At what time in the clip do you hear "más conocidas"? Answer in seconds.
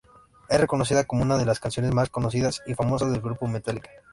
1.93-2.63